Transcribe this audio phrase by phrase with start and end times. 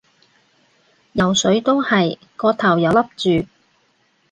[1.13, 3.47] 游水都係，個頭又笠住